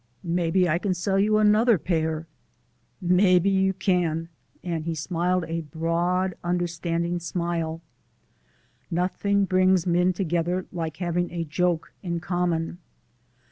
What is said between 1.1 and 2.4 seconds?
you another pair!"